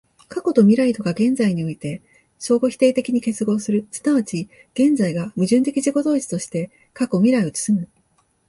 [0.29, 2.01] 過去と未来とが現在において
[2.39, 7.87] 相互否定的に結合する、即ち現在が矛盾的自己同一として過去未来を包む、